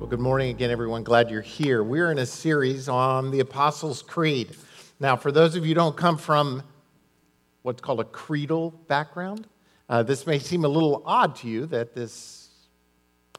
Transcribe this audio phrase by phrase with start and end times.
[0.00, 1.04] Well, good morning again, everyone.
[1.04, 1.84] Glad you're here.
[1.84, 4.56] We're in a series on the Apostles' Creed.
[4.98, 6.62] Now, for those of you who don't come from
[7.60, 9.46] what's called a creedal background,
[9.90, 12.48] uh, this may seem a little odd to you that this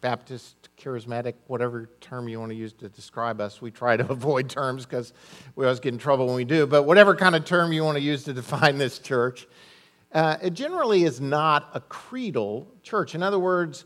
[0.02, 4.48] Baptist, charismatic, whatever term you want to use to describe us, we try to avoid
[4.48, 5.14] terms because
[5.56, 7.98] we always get in trouble when we do, but whatever kind of term you want
[7.98, 9.48] to use to define this church,
[10.14, 13.16] uh, it generally is not a creedal church.
[13.16, 13.84] In other words,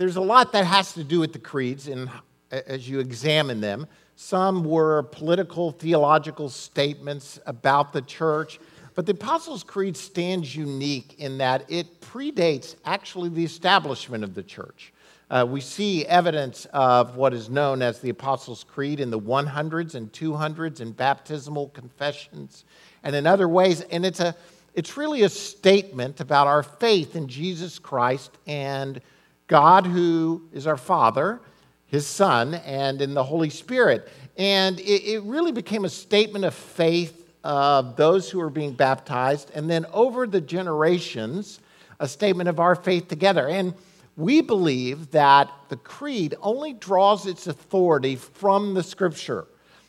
[0.00, 2.08] there's a lot that has to do with the creeds and
[2.50, 3.86] as you examine them.
[4.16, 8.60] Some were political, theological statements about the church,
[8.94, 14.42] but the Apostles' Creed stands unique in that it predates actually the establishment of the
[14.42, 14.94] church.
[15.28, 19.96] Uh, we see evidence of what is known as the Apostles' Creed in the 100s
[19.96, 22.64] and 200s in baptismal confessions
[23.02, 24.34] and in other ways, and it's, a,
[24.72, 29.02] it's really a statement about our faith in Jesus Christ and
[29.50, 31.40] God, who is our Father,
[31.86, 34.08] His Son, and in the Holy Spirit.
[34.36, 39.50] And it, it really became a statement of faith of those who are being baptized,
[39.52, 41.58] and then over the generations,
[41.98, 43.48] a statement of our faith together.
[43.48, 43.74] And
[44.16, 49.48] we believe that the creed only draws its authority from the scripture.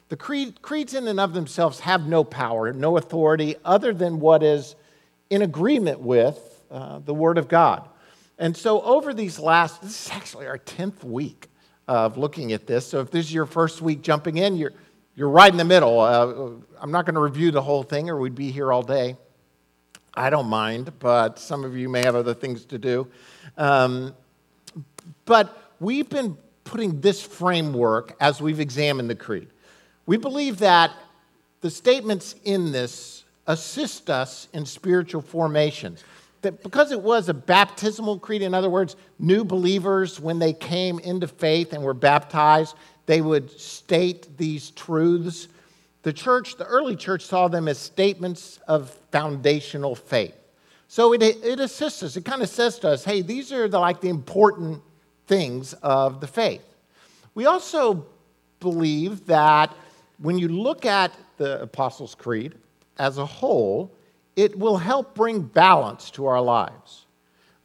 [0.10, 4.42] The creed, creeds, in and of themselves, have no power, no authority other than what
[4.42, 4.76] is
[5.30, 7.88] in agreement with uh, the Word of God.
[8.42, 11.48] And so, over these last, this is actually our 10th week
[11.88, 12.88] of looking at this.
[12.88, 14.74] So, if this is your first week jumping in, you're,
[15.16, 16.00] you're right in the middle.
[16.00, 19.16] Uh, I'm not going to review the whole thing or we'd be here all day.
[20.16, 23.08] I don't mind, but some of you may have other things to do.
[23.58, 24.16] Um,
[25.26, 29.50] but we've been putting this framework as we've examined the creed.
[30.08, 30.92] We believe that
[31.62, 36.04] the statements in this assist us in spiritual formations
[36.42, 41.00] that because it was a baptismal creed, in other words, new believers, when they came
[41.00, 42.76] into faith and were baptized,
[43.06, 45.48] they would state these truths.
[46.04, 50.36] The church, the early church, saw them as statements of foundational faith.
[50.88, 52.18] So it, it assists us.
[52.18, 54.82] It kind of says to us, hey, these are the, like the important
[55.28, 56.64] things of the faith.
[57.34, 58.06] We also
[58.60, 59.74] believe that
[60.18, 62.56] when you look at the Apostles' Creed
[62.98, 63.92] as a whole,
[64.36, 67.06] it will help bring balance to our lives.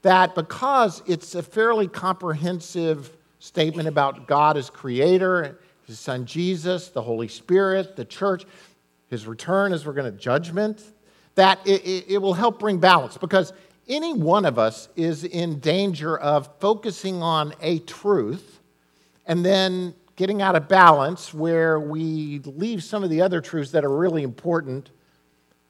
[0.03, 7.03] That because it's a fairly comprehensive statement about God as creator, his son Jesus, the
[7.03, 8.45] Holy Spirit, the church,
[9.09, 10.83] his return as we're going to judgment,
[11.37, 13.53] that it, it, will help bring balance because
[13.89, 18.61] any one of us is in danger of focusing on a truth
[19.27, 23.85] and then getting out of balance where we leave some of the other truths that
[23.85, 24.91] are really important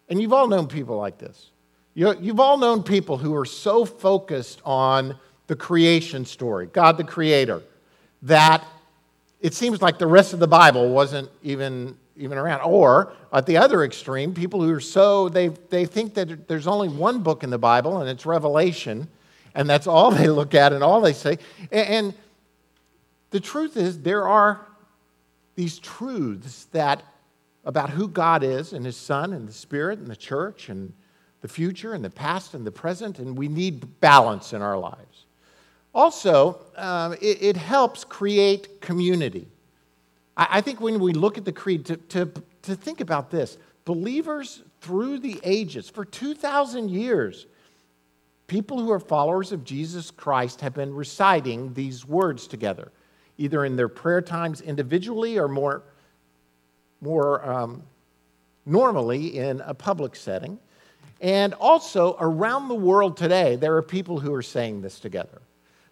[0.08, 1.50] and you've all known people like this.
[1.94, 7.62] You've all known people who are so focused on the creation story, God the Creator,
[8.22, 8.62] that
[9.40, 12.60] it seems like the rest of the Bible wasn't even, even around.
[12.62, 16.88] Or at the other extreme, people who are so, they, they think that there's only
[16.88, 19.08] one book in the Bible and it's Revelation,
[19.54, 21.38] and that's all they look at and all they say.
[21.72, 22.12] And
[23.30, 24.66] the truth is, there are
[25.54, 27.02] these truths that
[27.66, 30.94] about who God is and His Son and the Spirit and the church and
[31.42, 35.26] the future and the past and the present, and we need balance in our lives.
[35.92, 39.48] Also, um, it, it, helps create community.
[40.36, 42.32] I, I, think when we look at the creed, to, to,
[42.62, 47.46] to think about this believers through the ages, for 2,000 years,
[48.46, 52.92] people who are followers of Jesus Christ have been reciting these words together,
[53.38, 55.82] either in their prayer times individually or more
[57.00, 57.82] more um,
[58.64, 60.58] normally in a public setting.
[61.20, 65.40] And also, around the world today, there are people who are saying this together.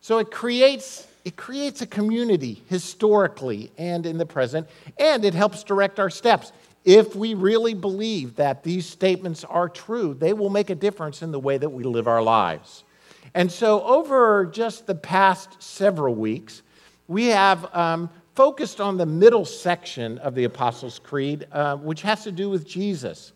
[0.00, 5.62] So it creates, it creates a community historically and in the present, and it helps
[5.62, 6.52] direct our steps.
[6.84, 11.32] If we really believe that these statements are true, they will make a difference in
[11.32, 12.84] the way that we live our lives.
[13.32, 16.60] And so, over just the past several weeks,
[17.08, 22.24] we have um, focused on the middle section of the Apostles' Creed, uh, which has
[22.24, 23.32] to do with Jesus.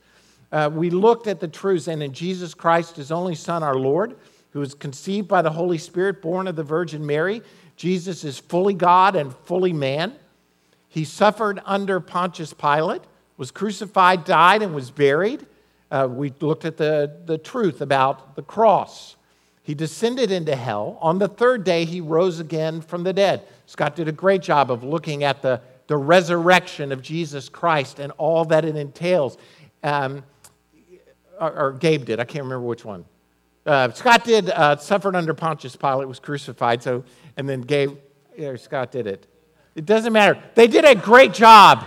[0.50, 4.16] Uh, we looked at the truths, and in Jesus Christ, his only Son, our Lord,
[4.50, 7.42] who was conceived by the Holy Spirit, born of the Virgin Mary.
[7.76, 10.14] Jesus is fully God and fully man.
[10.88, 13.02] He suffered under Pontius Pilate,
[13.36, 15.46] was crucified, died, and was buried.
[15.90, 19.16] Uh, we looked at the, the truth about the cross.
[19.68, 20.96] He descended into hell.
[21.02, 23.42] On the third day, he rose again from the dead.
[23.66, 28.10] Scott did a great job of looking at the, the resurrection of Jesus Christ and
[28.12, 29.36] all that it entails.
[29.82, 30.24] Um,
[31.38, 33.04] or, or, Gabe did, I can't remember which one.
[33.66, 37.04] Uh, Scott did, uh, suffered under Pontius Pilate, was crucified, so,
[37.36, 37.98] and then Gabe,
[38.38, 39.26] yeah, Scott did it.
[39.74, 40.42] It doesn't matter.
[40.54, 41.84] They did a great job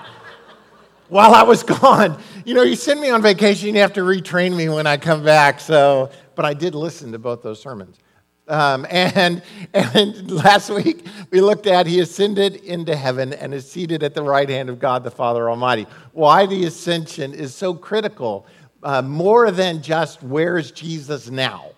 [1.09, 2.21] while I was gone.
[2.45, 5.23] You know, you send me on vacation, you have to retrain me when I come
[5.23, 5.59] back.
[5.59, 7.99] So, but I did listen to both those sermons.
[8.47, 9.43] Um, and,
[9.75, 14.23] and last week we looked at he ascended into heaven and is seated at the
[14.23, 15.85] right hand of God the Father Almighty.
[16.13, 18.47] Why the ascension is so critical,
[18.81, 21.73] uh, more than just where's Jesus now,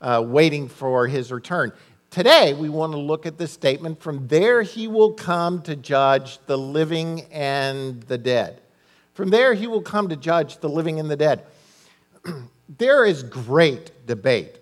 [0.00, 1.72] uh, waiting for his return.
[2.10, 6.40] Today we want to look at the statement from there he will come to judge
[6.46, 8.60] the living and the dead.
[9.14, 11.44] From there he will come to judge the living and the dead.
[12.78, 14.60] there is great debate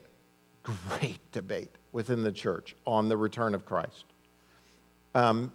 [0.88, 4.04] great debate within the church on the return of Christ.
[5.14, 5.52] Um,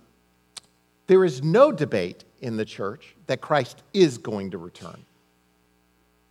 [1.07, 5.05] there is no debate in the church that Christ is going to return.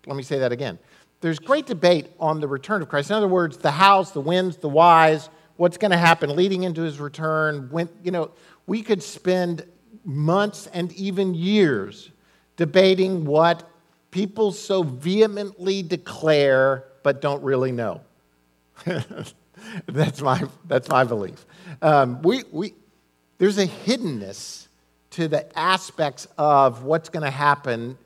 [0.07, 0.79] Let me say that again.
[1.21, 3.11] There's great debate on the return of Christ.
[3.11, 6.83] In other words, the hows, the whens, the whys, what's going to happen leading into
[6.83, 7.69] his return.
[7.71, 8.33] When, you know,
[8.67, 9.65] we could spend
[10.05, 12.11] months and even years
[12.57, 13.69] debating what
[14.11, 18.01] people so vehemently declare but don't really know.
[19.87, 21.45] that's, my, that's my belief.
[21.81, 22.75] Um, we, we,
[23.39, 24.69] there's a hiddenness
[25.11, 27.99] to the aspects of what's going to happen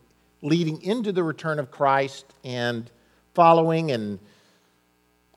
[0.42, 2.90] leading into the return of Christ and
[3.34, 3.90] following.
[3.90, 4.18] And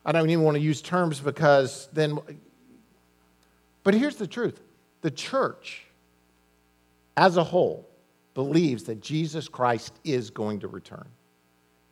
[0.06, 2.20] I don't even want to use terms because then.
[3.84, 4.60] But here's the truth
[5.02, 5.84] the church
[7.16, 7.88] as a whole
[8.34, 11.08] believes that Jesus Christ is going to return.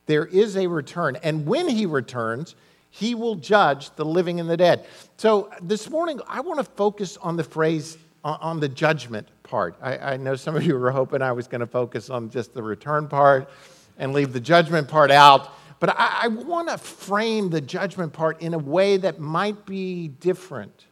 [0.07, 1.17] There is a return.
[1.17, 2.55] And when he returns,
[2.89, 4.87] he will judge the living and the dead.
[5.17, 9.75] So this morning, I want to focus on the phrase, on the judgment part.
[9.81, 12.53] I, I know some of you were hoping I was going to focus on just
[12.53, 13.49] the return part
[13.97, 15.51] and leave the judgment part out.
[15.79, 20.07] But I, I want to frame the judgment part in a way that might be
[20.07, 20.85] different,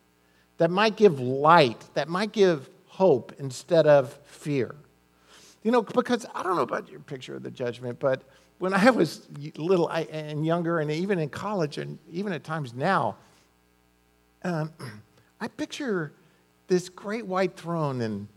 [0.58, 4.76] that might give light, that might give hope instead of fear.
[5.64, 8.22] You know, because I don't know about your picture of the judgment, but
[8.60, 13.18] when I was little and younger, and even in college, and even at times now,
[14.44, 14.72] um,
[15.42, 16.14] I picture
[16.68, 18.28] this great white throne, and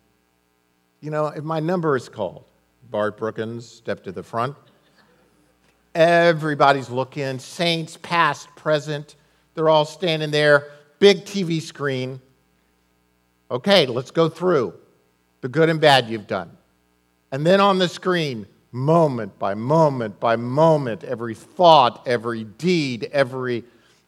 [1.01, 2.45] you know, if my number is called,
[2.91, 4.57] Bart Brookins, step to the front.
[5.95, 9.17] Everybody's looking, saints, past, present,
[9.55, 10.69] they're all standing there,
[10.99, 12.21] big TV screen.
[13.51, 14.75] Okay, let's go through
[15.41, 16.51] the good and bad you've done.
[17.33, 23.65] And then on the screen, moment by moment by moment, every thought, every deed, every.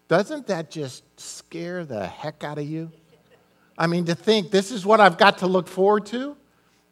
[0.09, 2.91] Doesn't that just scare the heck out of you?
[3.79, 6.37] I mean, to think this is what I've got to look forward to,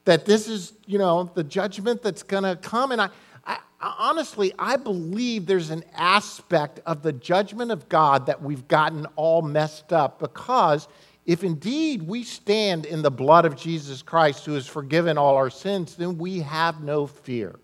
[0.06, 2.92] that this is, you know, the judgment that's going to come.
[2.92, 3.10] And I,
[3.44, 9.04] I, honestly, I believe there's an aspect of the judgment of God that we've gotten
[9.16, 10.88] all messed up because
[11.28, 15.50] if indeed we stand in the blood of Jesus Christ, who has forgiven all our
[15.50, 17.54] sins, then we have no fear.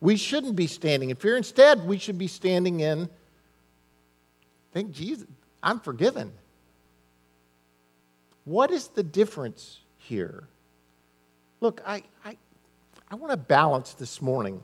[0.00, 1.36] We shouldn't be standing in fear.
[1.36, 3.08] Instead, we should be standing in,
[4.72, 5.28] thank Jesus,
[5.62, 6.32] I'm forgiven.
[8.44, 10.42] What is the difference here?
[11.60, 12.36] Look, I, I,
[13.08, 14.60] I want to balance this morning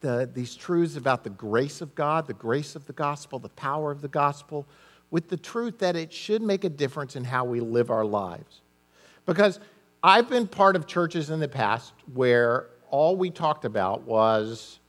[0.00, 3.92] the, these truths about the grace of God, the grace of the gospel, the power
[3.92, 4.66] of the gospel
[5.12, 8.62] with the truth that it should make a difference in how we live our lives.
[9.26, 9.60] Because
[10.02, 14.80] I've been part of churches in the past where all we talked about was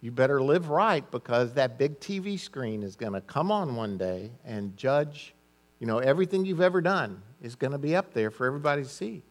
[0.00, 3.98] you better live right because that big TV screen is going to come on one
[3.98, 5.34] day and judge,
[5.80, 8.88] you know, everything you've ever done is going to be up there for everybody to
[8.88, 9.22] see.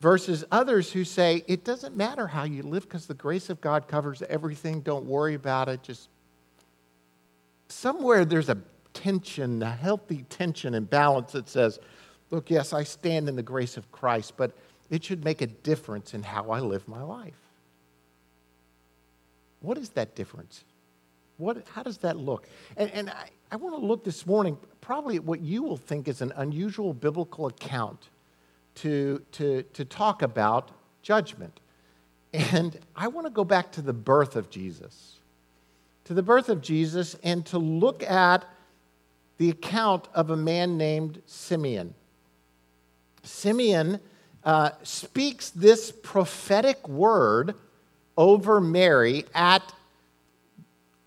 [0.00, 3.86] Versus others who say it doesn't matter how you live because the grace of God
[3.86, 4.80] covers everything.
[4.80, 5.84] Don't worry about it.
[5.84, 6.08] Just
[7.68, 8.58] somewhere there's a
[8.94, 11.78] tension, a healthy tension and balance that says,
[12.30, 14.52] look, yes, I stand in the grace of Christ, but
[14.90, 17.34] it should make a difference in how I live my life.
[19.60, 20.64] What is that difference?
[21.36, 22.46] What, how does that look?
[22.76, 26.06] And, and I, I want to look this morning probably at what you will think
[26.08, 28.08] is an unusual biblical account
[28.76, 30.70] to, to, to talk about
[31.02, 31.60] judgment.
[32.32, 35.20] And I want to go back to the birth of Jesus,
[36.04, 38.44] to the birth of Jesus, and to look at
[39.38, 41.94] the account of a man named Simeon.
[43.22, 44.00] Simeon
[44.44, 47.54] uh, speaks this prophetic word
[48.16, 49.62] over Mary at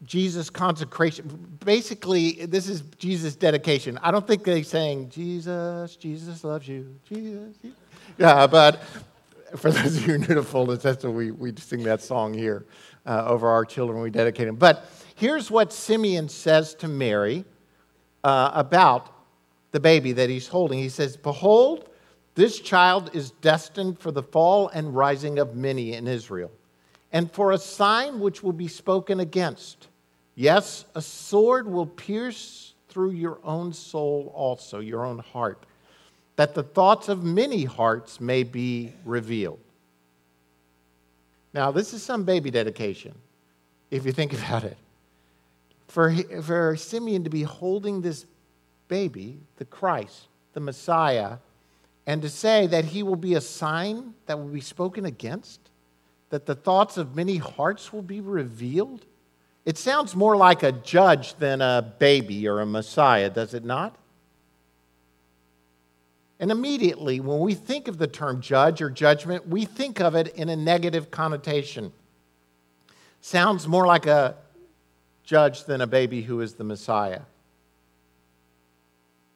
[0.04, 1.58] Jesus' consecration.
[1.64, 4.00] Basically, this is Jesus' dedication.
[4.02, 7.56] I don't think they're saying, Jesus, Jesus loves you, Jesus.
[8.18, 8.82] Yeah, but
[9.56, 12.66] for those of you new to fullness, that's what we, we sing that song here
[13.06, 14.02] uh, over our children.
[14.02, 14.56] We dedicate them.
[14.56, 17.46] But here's what Simeon says to Mary
[18.28, 19.08] uh, about
[19.72, 20.80] the baby that he's holding.
[20.80, 21.90] He says, Behold,
[22.36, 26.52] this child is destined for the fall and rising of many in Israel,
[27.14, 29.88] and for a sign which will be spoken against.
[30.36, 35.66] Yes, a sword will pierce through your own soul also, your own heart,
[36.36, 39.60] that the thoughts of many hearts may be revealed.
[41.54, 43.16] Now, this is some baby dedication,
[43.90, 44.76] if you think about it.
[45.88, 48.26] For, for Simeon to be holding this
[48.88, 51.38] baby, the Christ, the Messiah,
[52.06, 55.60] and to say that he will be a sign that will be spoken against,
[56.30, 59.06] that the thoughts of many hearts will be revealed.
[59.66, 63.98] It sounds more like a judge than a baby or a Messiah, does it not?
[66.40, 70.28] And immediately, when we think of the term judge or judgment, we think of it
[70.36, 71.92] in a negative connotation.
[73.22, 74.36] Sounds more like a
[75.28, 77.22] judge than a baby who is the Messiah.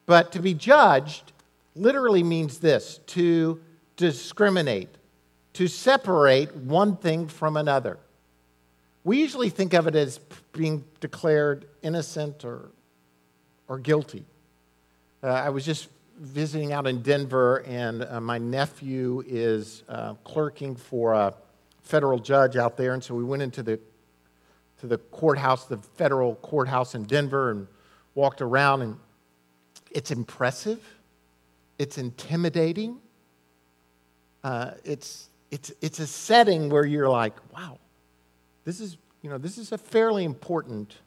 [0.05, 1.33] But to be judged
[1.75, 3.59] literally means this to
[3.97, 4.89] discriminate,
[5.53, 7.99] to separate one thing from another.
[9.03, 10.19] We usually think of it as
[10.53, 12.71] being declared innocent or,
[13.67, 14.23] or guilty.
[15.21, 20.75] Uh, I was just visiting out in Denver, and uh, my nephew is uh, clerking
[20.75, 21.33] for a
[21.81, 23.77] federal judge out there, and so we went into the
[24.81, 27.67] to the courthouse, the federal courthouse in Denver, and
[28.13, 28.97] walked around, and
[29.91, 30.79] it's impressive,
[31.79, 32.97] it's intimidating,
[34.43, 37.77] uh, it's it's it's a setting where you're like, wow,
[38.65, 40.97] this is you know this is a fairly important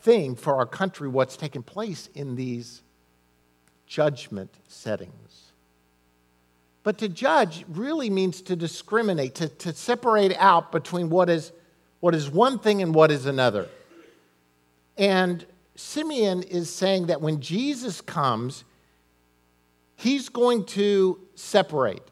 [0.00, 1.08] thing for our country.
[1.08, 2.82] What's taking place in these
[3.86, 5.52] judgment settings.
[6.82, 11.52] But to judge really means to discriminate, to, to separate out between what is,
[12.00, 13.68] what is one thing and what is another.
[14.96, 18.64] And Simeon is saying that when Jesus comes,
[19.96, 22.02] he's going to separate.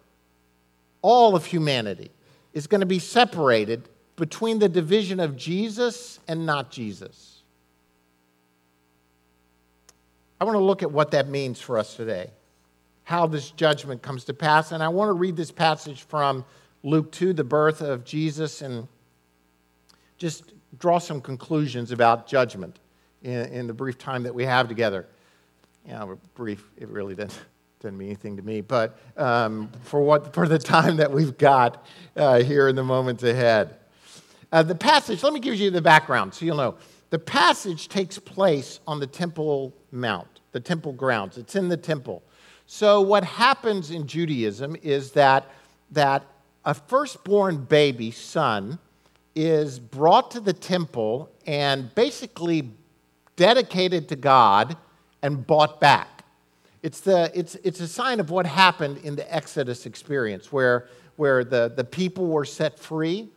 [1.02, 2.10] All of humanity
[2.52, 7.42] is going to be separated between the division of Jesus and not Jesus.
[10.40, 12.30] I want to look at what that means for us today,
[13.04, 14.72] how this judgment comes to pass.
[14.72, 16.44] And I want to read this passage from
[16.82, 18.86] Luke 2, the birth of Jesus, and
[20.24, 22.78] just draw some conclusions about judgment
[23.22, 25.04] in, in the brief time that we have together.
[25.86, 27.38] You know, brief, it really didn't,
[27.80, 31.84] didn't mean anything to me, but um, for, what, for the time that we've got
[32.16, 33.76] uh, here in the moments ahead.
[34.50, 36.76] Uh, the passage, let me give you the background so you'll know.
[37.10, 41.36] The passage takes place on the Temple Mount the temple grounds.
[41.36, 42.22] It's in the temple.
[42.66, 45.50] So, what happens in Judaism is that,
[45.90, 46.24] that
[46.64, 48.78] a firstborn baby son
[49.34, 52.70] is brought to the temple and basically
[53.36, 54.76] dedicated to God
[55.22, 56.24] and bought back.
[56.82, 61.42] It's, the, it's, it's a sign of what happened in the Exodus experience, where, where
[61.42, 63.28] the, the people were set free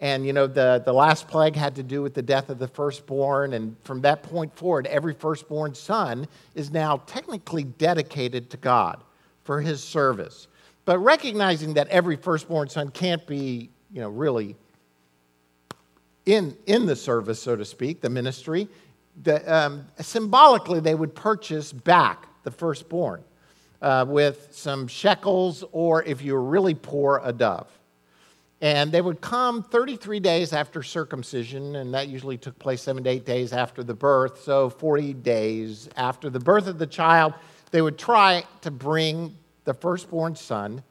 [0.00, 2.68] and, you know, the, the last plague had to do with the death of the
[2.68, 3.52] firstborn.
[3.52, 9.02] And from that point forward, every firstborn son is now technically dedicated to God
[9.44, 10.48] for his service.
[10.84, 14.56] But recognizing that every firstborn son can't be, you know, really
[16.26, 18.68] in, in the service, so to speak, the ministry,
[19.22, 23.22] the, um, symbolically they would purchase back the firstborn
[23.82, 27.68] uh, with some shekels, or if you were really poor, a dove.
[28.60, 33.10] And they would come 33 days after circumcision, and that usually took place seven to
[33.10, 34.42] eight days after the birth.
[34.42, 37.34] So, 40 days after the birth of the child,
[37.72, 40.82] they would try to bring the firstborn son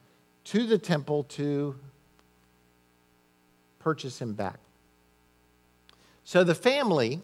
[0.46, 1.76] to the temple to
[3.80, 4.60] purchase him back.
[6.24, 7.22] So the family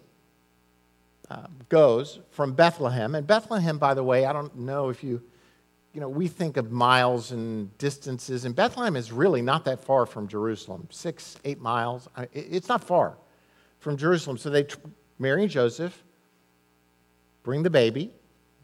[1.29, 5.22] uh, goes from Bethlehem, and Bethlehem, by the way, I don't know if you
[5.94, 10.06] you know, we think of miles and distances, and Bethlehem is really not that far
[10.06, 12.08] from Jerusalem six, eight miles.
[12.32, 13.18] It's not far
[13.79, 14.38] from Jerusalem.
[14.38, 14.68] So they,
[15.18, 16.03] Mary and Joseph,
[17.44, 18.12] bring the baby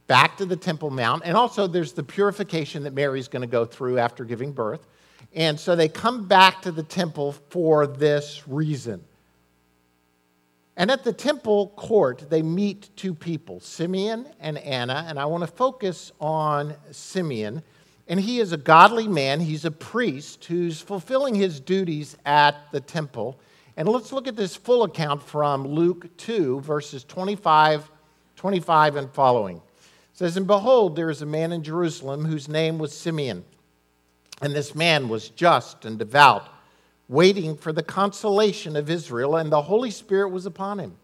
[0.08, 1.24] back to the Temple Mount.
[1.26, 4.86] And also, there's the purification that Mary's going to go through after giving birth.
[5.34, 9.04] And so they come back to the temple for this reason.
[10.78, 15.06] And at the temple court, they meet two people, Simeon and Anna.
[15.08, 17.64] And I want to focus on Simeon.
[18.08, 22.82] And he is a godly man, he's a priest who's fulfilling his duties at the
[22.82, 23.40] temple.
[23.78, 27.90] And let's look at this full account from Luke 2, verses 25,
[28.36, 29.58] 25 and following.
[29.58, 29.62] It
[30.14, 33.44] says, And behold, there is a man in Jerusalem whose name was Simeon.
[34.42, 36.50] And this man was just and devout
[37.08, 40.98] waiting for the consolation of Israel, and the Holy Spirit was upon him.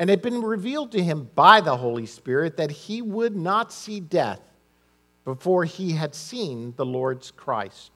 [0.00, 3.70] and it had been revealed to him by the Holy Spirit that he would not
[3.70, 4.40] see death
[5.26, 7.90] before he had seen the Lord's Christ.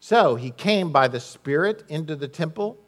[0.00, 2.78] So he came by the Spirit into the temple,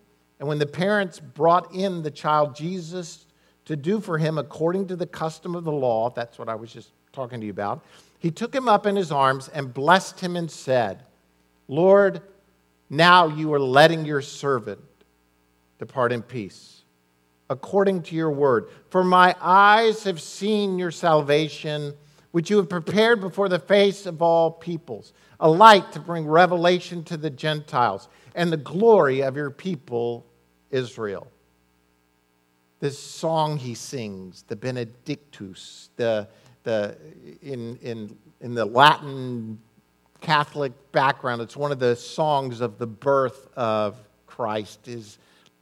[0.41, 3.27] and when the parents brought in the child Jesus
[3.67, 6.73] to do for him according to the custom of the law, that's what I was
[6.73, 7.85] just talking to you about,
[8.19, 11.03] he took him up in his arms and blessed him and said,
[11.69, 12.23] Lord,
[12.89, 14.81] now you are letting your servant
[15.79, 16.77] depart in peace
[17.49, 18.69] according to your word.
[18.91, 21.95] For my eyes have seen your salvation,
[22.33, 27.05] which you have prepared before the face of all peoples, a light to bring revelation
[27.05, 30.27] to the Gentiles and the glory of your people,
[30.71, 31.29] Israel.
[32.81, 36.29] This song he sings, the Benedictus, the,
[36.65, 36.97] the,
[37.41, 39.59] in, in, in the Latin
[40.21, 43.97] Catholic background, it's one of the songs of the birth of
[44.27, 45.19] Christ, is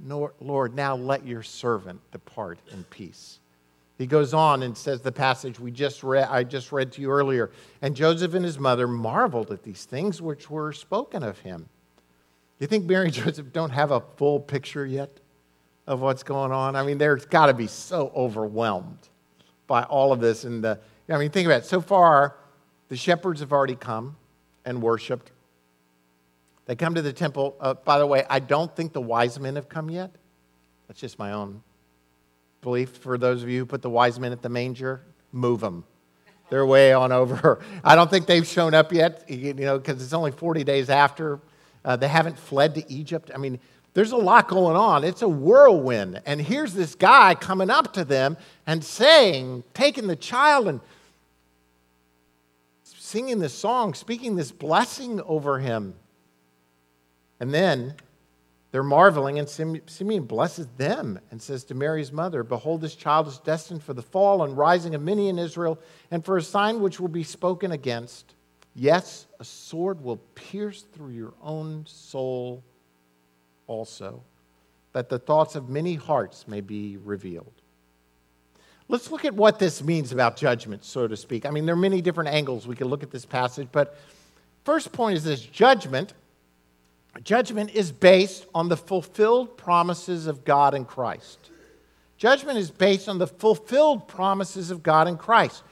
[0.07, 3.39] Lord, now let your servant depart in peace.
[3.97, 7.11] He goes on and says the passage we just read, I just read to you
[7.11, 7.53] earlier.
[7.81, 11.69] And Joseph and his mother marveled at these things which were spoken of him.
[12.59, 15.21] You think Mary and Joseph don't have a full picture yet
[15.87, 16.75] of what's going on?
[16.75, 19.09] I mean, they're got to be so overwhelmed
[19.67, 20.45] by all of this.
[20.45, 21.67] And the, I mean, think about it.
[21.67, 22.37] So far,
[22.89, 24.17] the shepherds have already come
[24.65, 25.33] and worshiped.
[26.67, 27.57] They come to the temple.
[27.61, 30.11] Uh, by the way, I don't think the wise men have come yet.
[30.89, 31.63] That's just my own
[32.63, 32.91] belief.
[32.91, 35.03] For those of you who put the wise men at the manger,
[35.33, 35.85] move them.
[36.51, 37.61] They're way on over.
[37.85, 41.41] I don't think they've shown up yet, you know, because it's only 40 days after.
[41.85, 43.31] Uh, they haven't fled to Egypt.
[43.35, 43.61] I mean,
[43.93, 45.05] there's a lot going on.
[45.05, 46.21] It's a whirlwind.
[46.27, 50.81] And here's this guy coming up to them and saying, taking the child and
[53.15, 55.95] singing this song, speaking this blessing over him.
[57.39, 57.95] And then
[58.73, 63.39] they're marveling, and Simeon blesses them and says to Mary's mother, Behold, this child is
[63.39, 65.79] destined for the fall and rising of many in Israel,
[66.11, 68.35] and for a sign which will be spoken against.
[68.75, 72.65] Yes, a sword will pierce through your own soul
[73.69, 74.25] also,
[74.93, 77.53] that the thoughts of many hearts may be revealed.
[78.89, 81.47] Let's look at what this means about judgment, so to speak.
[81.47, 83.97] I mean, there are many different angles we can look at this passage, but
[84.65, 86.15] first point is this judgment
[87.23, 91.51] Judgment is based on the fulfilled promises of God in Christ.
[92.17, 95.63] Judgment is based on the fulfilled promises of God in Christ.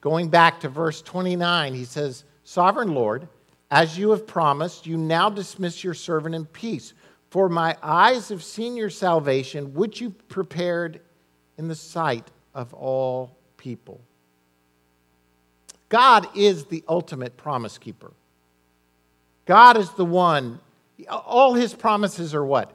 [0.00, 3.28] Going back to verse 29, he says, Sovereign Lord,
[3.70, 6.92] as you have promised, you now dismiss your servant in peace.
[7.30, 11.00] For my eyes have seen your salvation, which you prepared
[11.56, 14.00] in the sight of all people.
[15.88, 18.12] God is the ultimate promise keeper.
[19.46, 20.60] God is the one
[21.08, 22.72] all his promises are what?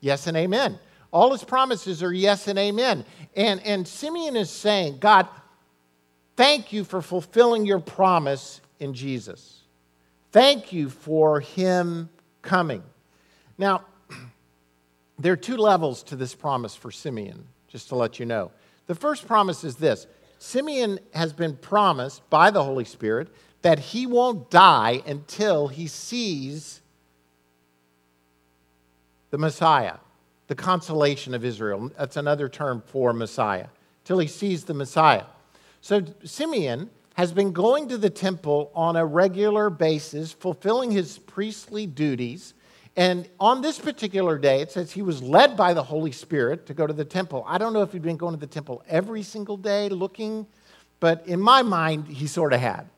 [0.00, 0.78] Yes and amen.
[1.12, 3.04] All his promises are yes and amen.
[3.36, 5.28] And, and Simeon is saying, God,
[6.36, 9.60] thank you for fulfilling your promise in Jesus.
[10.32, 12.08] Thank you for him
[12.42, 12.82] coming.
[13.58, 13.84] Now,
[15.18, 18.50] there are two levels to this promise for Simeon, just to let you know.
[18.86, 20.06] The first promise is this
[20.38, 23.28] Simeon has been promised by the Holy Spirit
[23.62, 26.80] that he won't die until he sees
[29.30, 29.96] the Messiah,
[30.48, 31.90] the consolation of Israel.
[31.96, 33.68] That's another term for Messiah,
[34.04, 35.24] till he sees the Messiah.
[35.80, 41.86] So Simeon has been going to the temple on a regular basis, fulfilling his priestly
[41.86, 42.54] duties.
[42.96, 46.74] And on this particular day, it says he was led by the Holy Spirit to
[46.74, 47.44] go to the temple.
[47.46, 50.46] I don't know if he'd been going to the temple every single day looking,
[50.98, 52.88] but in my mind, he sort of had.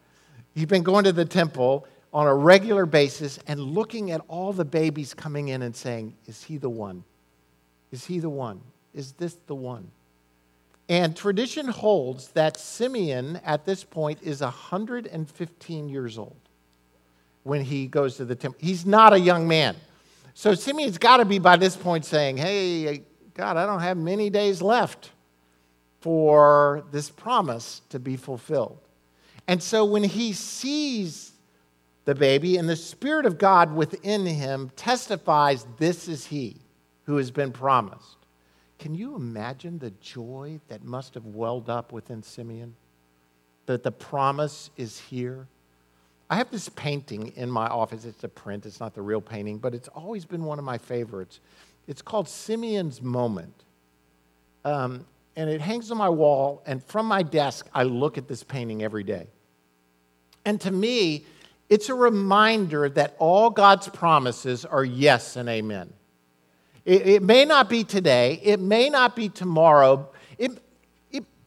[0.55, 4.65] He'd been going to the temple on a regular basis and looking at all the
[4.65, 7.05] babies coming in and saying, Is he the one?
[7.91, 8.61] Is he the one?
[8.95, 9.91] Is this the one?
[10.89, 16.37] And tradition holds that Simeon at this point is 115 years old
[17.43, 18.59] when he goes to the temple.
[18.63, 19.77] He's not a young man.
[20.35, 23.03] So Simeon's got to be by this point saying, Hey,
[23.35, 25.11] God, I don't have many days left
[26.01, 28.79] for this promise to be fulfilled.
[29.47, 31.33] And so when he sees
[32.05, 36.57] the baby and the Spirit of God within him testifies, This is he
[37.05, 38.17] who has been promised.
[38.79, 42.75] Can you imagine the joy that must have welled up within Simeon?
[43.67, 45.47] That the promise is here?
[46.33, 48.07] I have this painting in my office.
[48.07, 50.79] It's a print, it's not the real painting, but it's always been one of my
[50.79, 51.41] favorites.
[51.87, 53.65] It's called Simeon's Moment.
[54.65, 55.05] Um,
[55.37, 58.83] and it hangs on my wall, and from my desk, I look at this painting
[58.83, 59.27] every day.
[60.47, 61.27] And to me,
[61.69, 65.93] it's a reminder that all God's promises are yes and amen.
[66.87, 70.09] It, it may not be today, it may not be tomorrow.
[70.39, 70.53] It,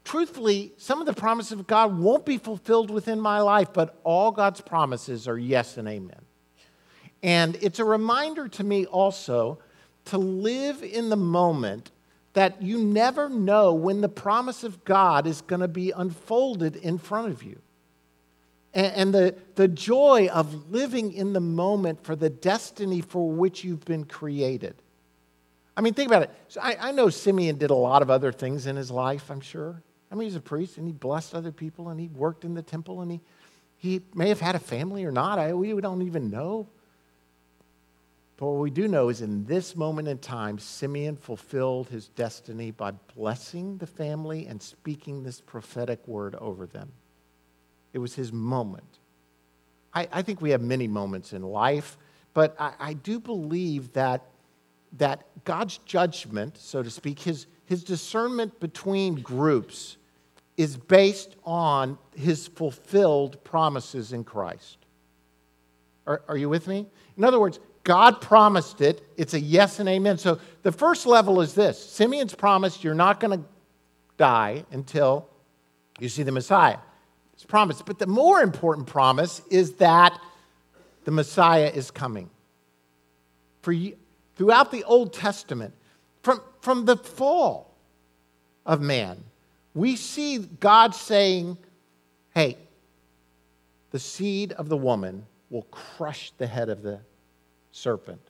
[0.06, 4.32] truthfully, some of the promises of God won't be fulfilled within my life, but all
[4.32, 6.22] God's promises are yes and amen.
[7.22, 9.60] And it's a reminder to me also
[10.06, 11.92] to live in the moment
[12.34, 16.98] that you never know when the promise of God is going to be unfolded in
[16.98, 17.60] front of you.
[18.74, 23.86] And, the, the joy of living in the moment for the destiny for which you've
[23.86, 24.76] been created.
[25.78, 26.30] I mean, think about it.
[26.50, 29.40] So I, I know Simeon did a lot of other things in his life, I'm
[29.40, 29.82] sure.
[30.16, 32.62] I mean, he's a priest and he blessed other people and he worked in the
[32.62, 33.20] temple and he,
[33.78, 35.40] he may have had a family or not.
[35.40, 36.70] I, we don't even know.
[38.38, 42.72] But what we do know is in this moment in time, Simeon fulfilled his destiny
[42.72, 46.94] by blessing the family and speaking this prophetic word over them.
[47.92, 49.00] It was his moment.
[49.94, 51.98] I, I think we have many moments in life,
[52.34, 54.24] but I, I do believe that,
[54.98, 59.98] that God's judgment, so to speak, his, his discernment between groups,
[60.58, 64.78] is based on his fulfilled promises in Christ.
[66.08, 66.86] Are, are you with me?
[67.18, 69.08] In other words, God promised it.
[69.18, 70.18] It's a yes and amen.
[70.18, 73.46] So the first level is this Simeon's promised you're not going to
[74.18, 75.28] die until
[76.00, 76.78] you see the Messiah.
[77.34, 77.86] It's promised.
[77.86, 80.20] But the more important promise is that
[81.04, 82.30] the Messiah is coming.
[83.62, 83.98] For you,
[84.36, 85.74] throughout the Old Testament,
[86.24, 87.76] from, from the fall
[88.66, 89.24] of man,
[89.76, 91.58] we see God saying,
[92.34, 92.58] hey,
[93.92, 97.00] the seed of the woman will crush the head of the
[97.72, 98.22] serpent.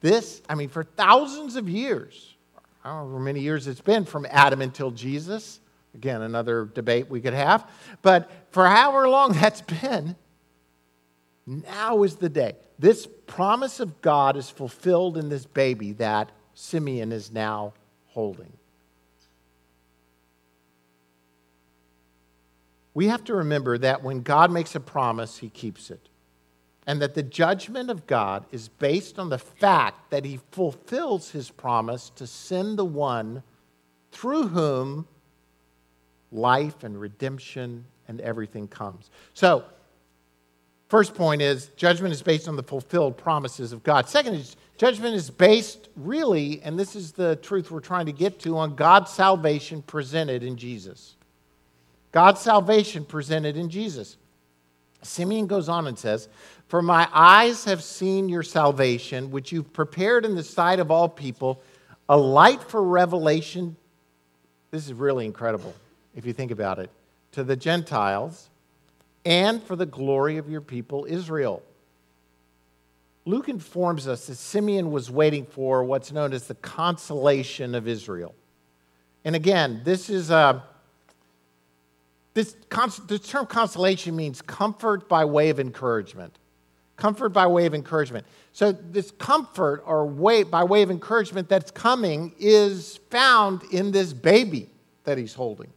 [0.00, 2.34] This, I mean, for thousands of years,
[2.82, 5.60] however many years it's been from Adam until Jesus,
[5.94, 7.68] again, another debate we could have,
[8.02, 10.16] but for however long that's been,
[11.46, 12.56] now is the day.
[12.78, 17.72] This promise of God is fulfilled in this baby that Simeon is now
[18.06, 18.52] holding.
[22.96, 26.08] We have to remember that when God makes a promise, he keeps it
[26.86, 31.50] and that the judgment of God is based on the fact that he fulfills his
[31.50, 33.42] promise to send the one
[34.12, 35.06] through whom
[36.32, 39.10] life and redemption and everything comes.
[39.34, 39.66] So,
[40.88, 44.08] first point is judgment is based on the fulfilled promises of God.
[44.08, 48.38] Second is judgment is based really, and this is the truth we're trying to get
[48.40, 51.15] to, on God's salvation presented in Jesus.
[52.16, 54.16] God's salvation presented in Jesus.
[55.02, 56.30] Simeon goes on and says,
[56.66, 61.10] For my eyes have seen your salvation, which you've prepared in the sight of all
[61.10, 61.60] people,
[62.08, 63.76] a light for revelation.
[64.70, 65.74] This is really incredible
[66.14, 66.88] if you think about it.
[67.32, 68.48] To the Gentiles
[69.26, 71.62] and for the glory of your people, Israel.
[73.26, 78.34] Luke informs us that Simeon was waiting for what's known as the consolation of Israel.
[79.22, 80.62] And again, this is a
[82.36, 82.54] this,
[83.06, 86.36] the term consolation means comfort by way of encouragement.
[86.98, 88.26] Comfort by way of encouragement.
[88.52, 94.12] So, this comfort or way, by way of encouragement that's coming is found in this
[94.12, 94.68] baby
[95.04, 95.72] that he's holding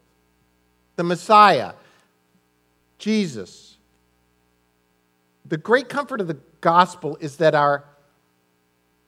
[0.98, 1.76] the Messiah,
[2.98, 3.78] Jesus.
[5.46, 7.86] The great comfort of the gospel is that our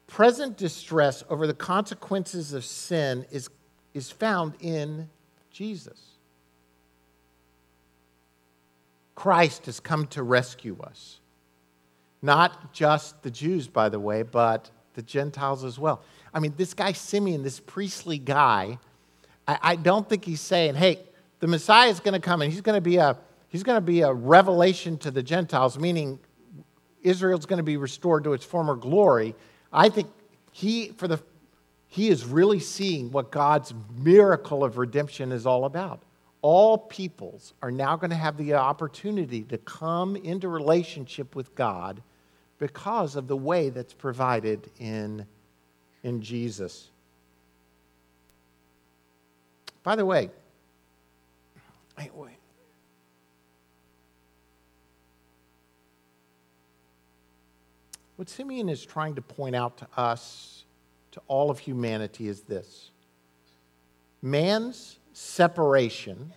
[0.06, 3.50] present distress over the consequences of sin is,
[3.92, 5.10] is found in
[5.50, 6.11] Jesus.
[9.14, 11.20] Christ has come to rescue us.
[12.22, 16.02] Not just the Jews, by the way, but the Gentiles as well.
[16.32, 18.78] I mean, this guy Simeon, this priestly guy,
[19.46, 21.00] I, I don't think he's saying, hey,
[21.40, 23.84] the Messiah is going to come and he's going to be a he's going to
[23.84, 26.18] be a revelation to the Gentiles, meaning
[27.02, 29.34] Israel's going to be restored to its former glory.
[29.72, 30.08] I think
[30.52, 31.20] he for the
[31.88, 36.02] he is really seeing what God's miracle of redemption is all about
[36.42, 42.02] all peoples are now going to have the opportunity to come into relationship with God
[42.58, 45.24] because of the way that's provided in,
[46.02, 46.90] in Jesus.
[49.84, 50.30] By the way,
[51.96, 52.30] wait, wait.
[58.16, 60.64] What Simeon is trying to point out to us,
[61.12, 62.90] to all of humanity, is this
[64.22, 66.32] man's separation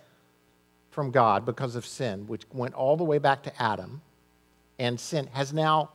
[0.90, 4.00] from God because of sin, which went all the way back to Adam,
[4.78, 5.90] and sin has now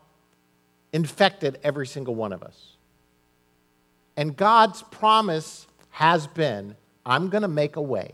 [0.93, 2.75] infected every single one of us.
[4.17, 8.13] And God's promise has been I'm going to make a way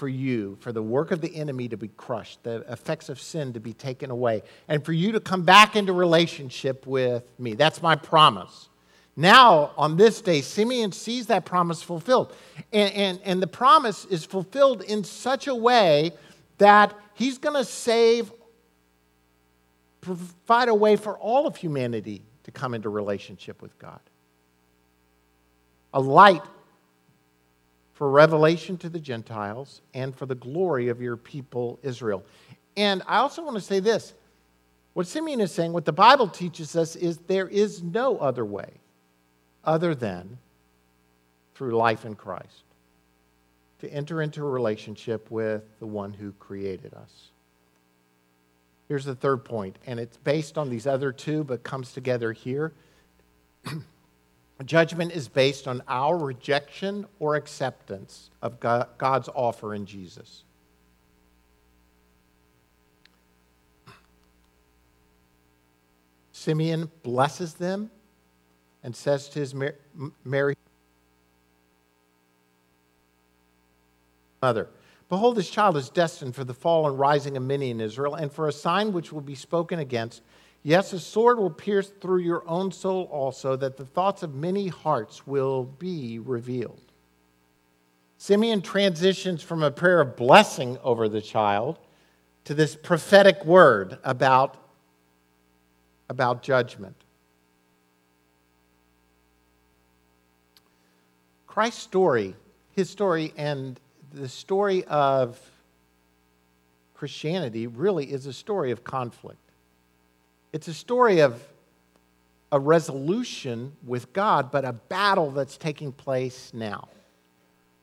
[0.00, 3.52] for you, for the work of the enemy to be crushed, the effects of sin
[3.52, 7.52] to be taken away, and for you to come back into relationship with me.
[7.52, 8.69] That's my promise.
[9.20, 12.34] Now, on this day, Simeon sees that promise fulfilled.
[12.72, 16.12] And, and, and the promise is fulfilled in such a way
[16.56, 18.32] that he's going to save,
[20.00, 24.00] provide a way for all of humanity to come into relationship with God.
[25.92, 26.42] A light
[27.92, 32.24] for revelation to the Gentiles and for the glory of your people, Israel.
[32.74, 34.14] And I also want to say this
[34.94, 38.80] what Simeon is saying, what the Bible teaches us, is there is no other way
[39.64, 40.38] other than
[41.54, 42.64] through life in Christ
[43.80, 47.30] to enter into a relationship with the one who created us.
[48.88, 52.72] Here's the third point, and it's based on these other two, but comes together here.
[54.64, 60.44] Judgment is based on our rejection or acceptance of God's offer in Jesus.
[66.32, 67.90] Simeon blesses them
[68.82, 69.54] and says to his
[70.24, 70.56] Mary
[74.42, 74.68] mother,
[75.08, 78.32] Behold, this child is destined for the fall and rising of many in Israel, and
[78.32, 80.22] for a sign which will be spoken against.
[80.62, 84.68] Yes, a sword will pierce through your own soul also, that the thoughts of many
[84.68, 86.80] hearts will be revealed.
[88.18, 91.78] Simeon transitions from a prayer of blessing over the child
[92.44, 94.56] to this prophetic word about,
[96.08, 96.94] about judgment.
[101.60, 102.34] Christ's story,
[102.72, 103.78] his story, and
[104.14, 105.38] the story of
[106.94, 109.42] Christianity really is a story of conflict.
[110.54, 111.38] It's a story of
[112.50, 116.88] a resolution with God, but a battle that's taking place now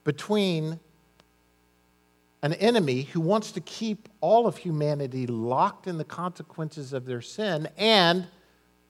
[0.06, 0.80] between
[2.42, 7.22] an enemy who wants to keep all of humanity locked in the consequences of their
[7.22, 8.26] sin and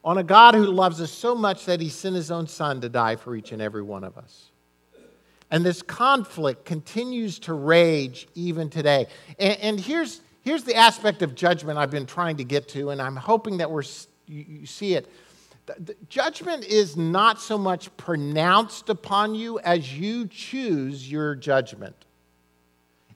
[0.05, 2.87] on a God who loves us so much that he sent his own son to
[2.87, 4.51] die for each and every one of us.
[5.49, 9.07] And this conflict continues to rage even today.
[9.39, 13.01] And, and, here's, here's the aspect of judgment I've been trying to get to, and
[13.01, 13.83] I'm hoping that we're,
[14.27, 15.09] you, you see it.
[15.65, 21.95] The, the judgment is not so much pronounced upon you as you choose your judgment.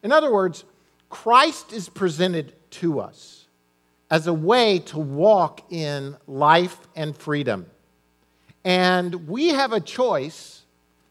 [0.03, 0.63] In other words,
[1.09, 3.45] Christ is presented to us
[4.09, 7.65] as a way to walk in life and freedom.
[8.63, 10.60] And we have a choice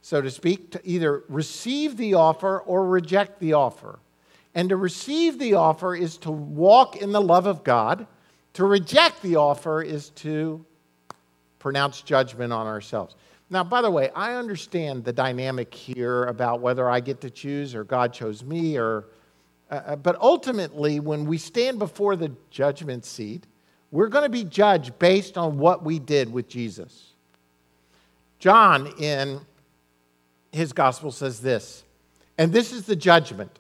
[0.03, 3.99] so to speak, to either receive the offer or reject the offer.
[4.55, 8.07] And to receive the offer is to walk in the love of God.
[8.55, 10.65] To reject the offer is to
[11.59, 13.15] pronounce judgment on ourselves.
[13.51, 17.75] Now, by the way, I understand the dynamic here about whether I get to choose
[17.75, 19.07] or God chose me, or,
[19.71, 23.45] uh, uh but ultimately, when we stand before the judgment seat,
[23.91, 27.09] we're going to be judged based on what we did with Jesus.
[28.39, 29.41] John, in
[30.53, 31.85] his gospel says this,
[32.39, 33.59] and this is the judgment.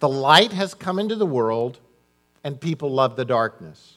[0.00, 1.78] The light has come into the world,
[2.42, 3.96] and people love the darkness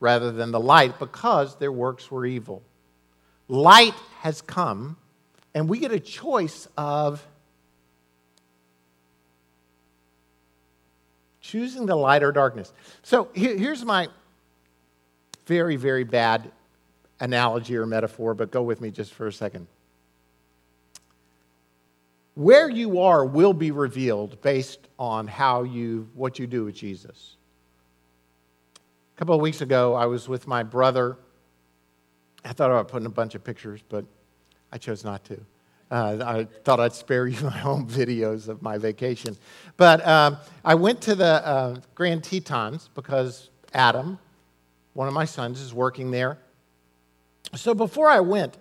[0.00, 2.62] rather than the light because their works were evil.
[3.48, 4.96] Light has come,
[5.54, 7.26] and we get a choice of
[11.40, 12.72] choosing the light or darkness.
[13.02, 14.08] So here's my
[15.46, 16.50] very, very bad
[17.20, 19.66] analogy or metaphor, but go with me just for a second.
[22.34, 27.36] Where you are will be revealed based on how you, what you do with Jesus.
[28.76, 31.16] A couple of weeks ago, I was with my brother.
[32.44, 34.04] I thought about putting a bunch of pictures, but
[34.72, 35.40] I chose not to.
[35.90, 39.36] Uh, I thought I'd spare you my home videos of my vacation.
[39.76, 44.18] But um, I went to the uh, Grand Tetons because Adam,
[44.94, 46.38] one of my sons, is working there.
[47.54, 48.56] So before I went,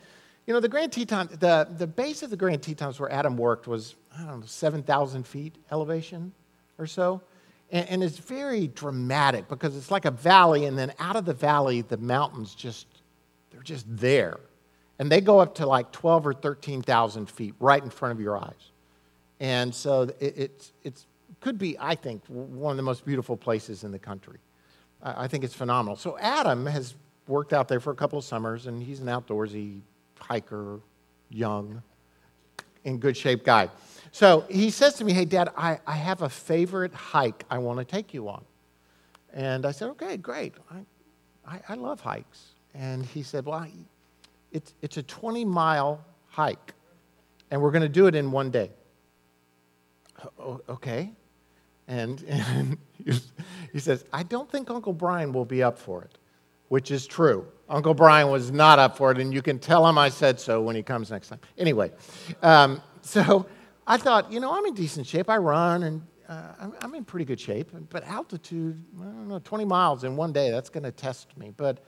[0.46, 3.68] you know, the Grand Teton, the, the base of the Grand Tetons where Adam worked
[3.68, 6.34] was, I don't know, 7,000 feet elevation
[6.78, 7.22] or so.
[7.72, 11.34] And, and it's very dramatic because it's like a valley, and then out of the
[11.34, 12.88] valley, the mountains just,
[13.52, 14.40] they're just there.
[15.00, 18.38] And they go up to like 12 or 13,000 feet right in front of your
[18.38, 18.72] eyes.
[19.40, 21.06] And so it, it's, it's,
[21.40, 24.40] could be, I think, one of the most beautiful places in the country.
[25.02, 25.96] I, I think it's phenomenal.
[25.96, 26.96] So Adam has
[27.28, 29.82] worked out there for a couple of summers, and he's an outdoorsy
[30.28, 30.80] hiker,
[31.30, 31.82] young,
[32.84, 33.70] in good shape guy.
[34.12, 37.80] So he says to me, Hey, Dad, I, I have a favorite hike I want
[37.80, 38.44] to take you on.
[39.34, 40.54] And I said, Okay, great.
[40.72, 42.54] I, I, I love hikes.
[42.74, 43.72] And he said, Well, I,
[44.52, 46.74] it's, it's a 20 mile hike,
[47.52, 48.72] and we're going to do it in one day.
[50.70, 51.12] okay.
[51.88, 52.78] And, and
[53.74, 56.18] he says, I don't think Uncle Brian will be up for it,
[56.70, 57.46] which is true.
[57.74, 60.62] Uncle Brian was not up for it, and you can tell him I said so
[60.62, 61.40] when he comes next time.
[61.58, 61.92] Anyway,
[62.44, 63.48] um, so
[63.88, 65.28] I thought, you know, I'm in decent shape.
[65.28, 67.72] I run, and uh, I'm, in pretty good shape.
[67.90, 71.52] But altitude, I don't know, 20 miles in one day, that's going to test me.
[71.58, 71.84] But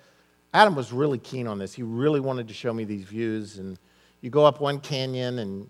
[0.55, 1.75] Adam was really keen on this.
[1.75, 3.59] He really wanted to show me these views.
[3.59, 3.77] And
[4.21, 5.69] you go up one canyon, and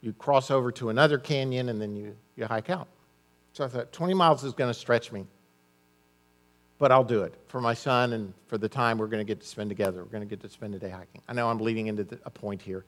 [0.00, 2.86] you cross over to another canyon, and then you, you hike out.
[3.52, 5.26] So I thought, 20 miles is going to stretch me
[6.80, 9.40] but I'll do it for my son and for the time we're going to get
[9.42, 10.02] to spend together.
[10.02, 11.20] We're going to get to spend a day hiking.
[11.28, 12.84] I know I'm leading into the, a point here.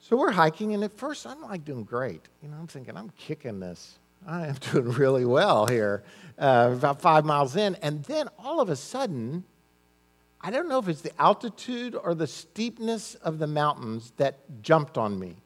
[0.00, 2.22] So we're hiking, and at first I'm like doing great.
[2.42, 3.98] You know, I'm thinking I'm kicking this.
[4.26, 6.02] I am doing really well here.
[6.38, 9.44] Uh, about five miles in, and then all of a sudden,
[10.40, 14.96] I don't know if it's the altitude or the steepness of the mountains that jumped
[14.96, 15.36] on me.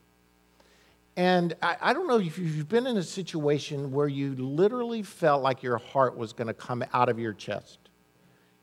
[1.17, 5.43] And I, I, don't know if you've been in a situation where you literally felt
[5.43, 7.79] like your heart was going to come out of your chest.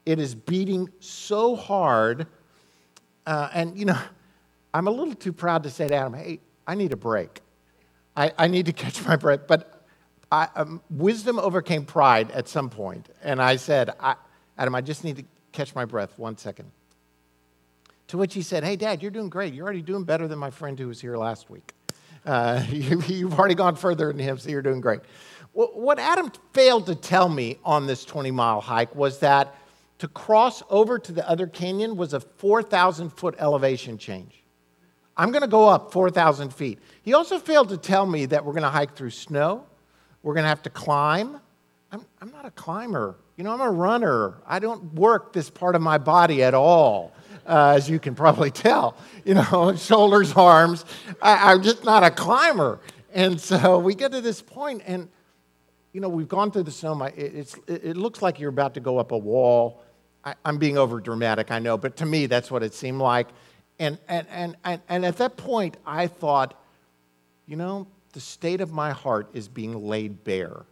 [0.05, 2.25] It is beating so hard.
[3.27, 3.99] Uh, and, you know,
[4.73, 7.41] I'm a little too proud to say to Adam, hey, I need a break.
[8.15, 9.41] I, I need to catch my breath.
[9.47, 9.85] But
[10.31, 14.15] I, um, wisdom overcame pride at some point, And I said, I,
[14.57, 16.71] Adam, I just need to catch my breath one second.
[18.07, 19.53] To which he said, Hey, Dad, you're doing great.
[19.53, 21.73] You're already doing better than my friend who was here last week.
[22.25, 25.01] Uh, you, have already gone further than him, so you're doing great.
[25.53, 29.55] What Adam failed to tell me on this 20 mile hike was that
[29.97, 34.43] to cross over to the other canyon was a 4,000 foot elevation change.
[35.17, 36.79] I'm going to go up 4,000 feet.
[37.01, 39.65] He also failed to tell me that we're going to hike through snow,
[40.23, 41.39] we're going to have to climb.
[41.91, 43.15] I'm, I'm not a climber.
[43.35, 44.35] You know, I'm a runner.
[44.45, 47.13] I don't work this part of my body at all
[47.49, 48.95] uh, as you can probably tell.
[49.25, 50.85] You know, shoulders, arms.
[51.21, 52.79] I, I'm just not a climber.
[53.11, 55.09] And so we get to this point, and
[55.91, 57.01] you know, we've gone through the snow.
[57.03, 59.83] It, it looks like you're about to go up a wall.
[60.23, 63.27] I, am being over dramatic, I know, but to me, that's what it seemed like.
[63.79, 66.61] And, and, and, and, and at that point, I thought,
[67.47, 70.65] you know, the state of my heart is being laid bare.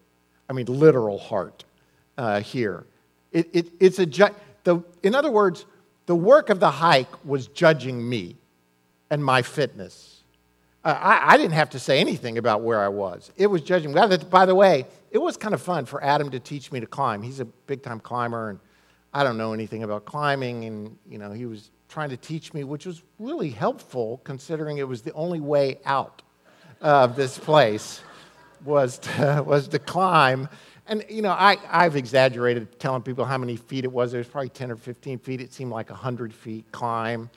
[0.49, 1.63] I mean, literal heart
[2.17, 2.85] uh, here.
[3.31, 5.65] It, it, it's a ju- the, in other words,
[6.07, 8.37] the work of the hike was judging me
[9.11, 10.23] and my fitness.
[10.83, 13.31] Uh, I, I, didn't have to say anything about where I was.
[13.35, 13.93] It was judging.
[13.93, 17.21] By the way, it was kind of fun for Adam to teach me to climb.
[17.21, 18.59] He's a big time climber, and
[19.13, 20.63] I don't know anything about climbing.
[20.63, 24.87] And, you know, he was trying to teach me, which was really helpful considering it
[24.87, 26.21] was the only way out
[26.79, 28.01] of this place
[28.63, 30.47] was to, was to climb
[30.87, 34.13] and, you know, I, I've exaggerated telling people how many feet it was.
[34.13, 35.41] It was probably 10 or 15 feet.
[35.41, 37.29] It seemed like a 100 feet climb.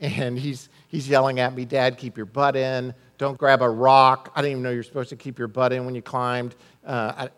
[0.00, 2.94] And he's, he's yelling at me, Dad, keep your butt in.
[3.18, 4.30] Don't grab a rock.
[4.34, 6.54] I didn't even know you're supposed to keep your butt in when you climbed.
[6.84, 7.28] Uh, I,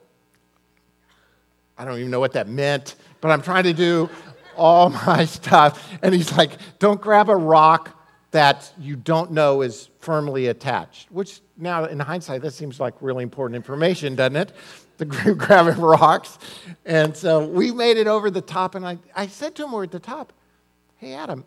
[1.77, 4.11] I don't even know what that meant, but I'm trying to do
[4.57, 5.89] all my stuff.
[6.03, 7.95] And he's like, don't grab a rock
[8.31, 13.23] that you don't know is firmly attached, which now in hindsight, that seems like really
[13.23, 14.53] important information, doesn't it?
[14.99, 16.39] The grabbing rocks.
[16.85, 19.85] And so we made it over the top, and I, I said to him, We're
[19.85, 20.35] at the top,
[20.97, 21.47] Hey, Adam,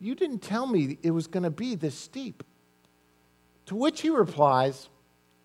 [0.00, 2.42] you didn't tell me it was going to be this steep.
[3.66, 4.88] To which he replies,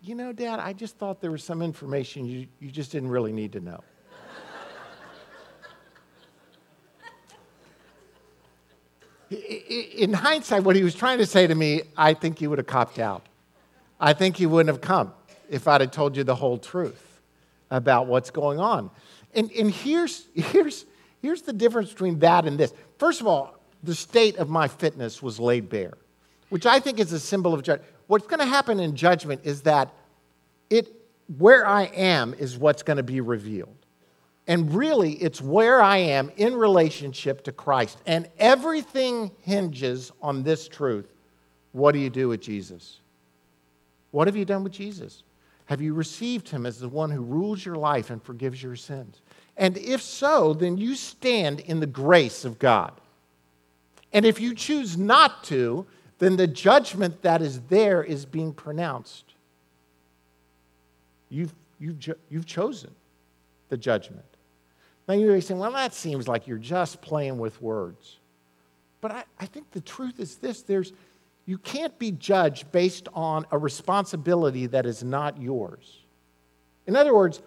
[0.01, 3.31] You know, Dad, I just thought there was some information you, you just didn't really
[3.31, 3.83] need to know.
[9.29, 12.67] In hindsight, what he was trying to say to me, I think he would have
[12.67, 13.25] copped out.
[13.99, 15.11] I think he wouldn't have come
[15.49, 17.06] if I'd have told you the whole truth
[17.71, 18.89] about what's going on.
[19.33, 20.85] And, and here's, here's,
[21.21, 22.73] here's the difference between that and this.
[22.97, 25.93] First of all, the state of my fitness was laid bare,
[26.49, 27.89] which I think is a symbol of judgment.
[28.07, 29.93] What's going to happen in judgment is that
[30.69, 30.91] it,
[31.37, 33.75] where I am is what's going to be revealed.
[34.47, 37.97] And really, it's where I am in relationship to Christ.
[38.05, 41.07] And everything hinges on this truth.
[41.73, 43.01] What do you do with Jesus?
[44.11, 45.23] What have you done with Jesus?
[45.67, 49.21] Have you received him as the one who rules your life and forgives your sins?
[49.57, 52.93] And if so, then you stand in the grace of God.
[54.13, 55.85] And if you choose not to,
[56.19, 59.25] then the judgment that is there is being pronounced.
[61.29, 62.91] You've, you've, you've chosen
[63.69, 64.23] the judgment.
[65.07, 68.17] Now you may saying, well, that seems like you're just playing with words.
[69.01, 70.93] But I, I think the truth is this there's,
[71.47, 76.03] you can't be judged based on a responsibility that is not yours.
[76.85, 77.41] In other words,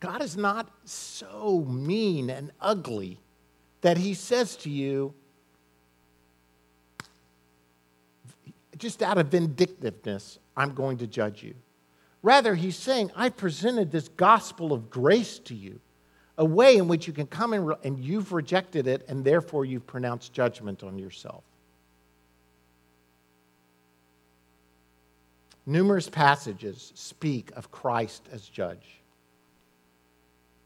[0.00, 3.18] God is not so mean and ugly
[3.80, 5.14] that he says to you,
[8.76, 11.54] just out of vindictiveness, I'm going to judge you.
[12.22, 15.80] Rather, he's saying, I presented this gospel of grace to you.
[16.36, 19.64] a way in which you can come and, re- and you've rejected it, and therefore
[19.64, 21.44] you've pronounced judgment on yourself.
[25.66, 29.00] Numerous passages speak of Christ as judge.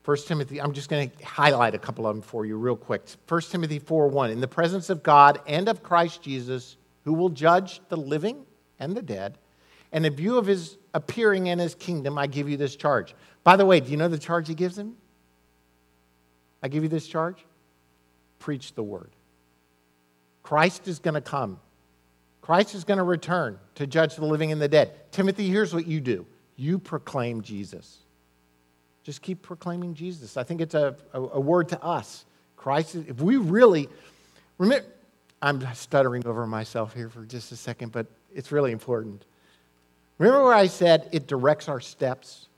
[0.05, 3.03] 1 Timothy, I'm just going to highlight a couple of them for you real quick.
[3.29, 4.31] 1 Timothy 4 1.
[4.31, 8.45] In the presence of God and of Christ Jesus, who will judge the living
[8.81, 9.39] and the dead,
[9.93, 13.15] and in view of his appearing in his kingdom, I give you this charge.
[13.45, 14.97] By the way, do you know the charge he gives him?
[16.63, 17.45] I give you this charge
[18.39, 19.11] preach the word.
[20.43, 21.61] Christ is going to come.
[22.49, 25.13] Christ is going to return to judge the living and the dead.
[25.13, 26.25] Timothy, here's what you do
[26.57, 27.99] you proclaim Jesus.
[29.03, 30.39] Just keep proclaiming Jesus.
[30.39, 32.25] I think it's a, a, a word to us.
[32.57, 33.91] Christ, is, if we really,
[34.57, 34.87] remember,
[35.43, 39.27] I'm stuttering over myself here for just a second, but it's really important.
[40.17, 42.49] Remember where I said it directs our steps?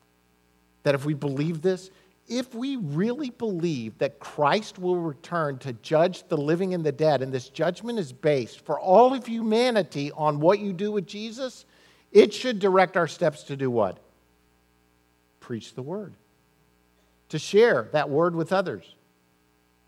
[0.84, 1.91] That if we believe this,
[2.31, 7.22] if we really believe that Christ will return to judge the living and the dead,
[7.22, 11.66] and this judgment is based for all of humanity on what you do with Jesus,
[12.12, 13.99] it should direct our steps to do what?
[15.41, 16.14] Preach the word,
[17.31, 18.95] to share that word with others,